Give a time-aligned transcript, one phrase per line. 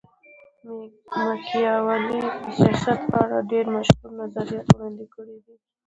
[1.15, 5.55] ماکیاولي د سیاست په اړه ډېر مشهور نظریات وړاندي کړي دي.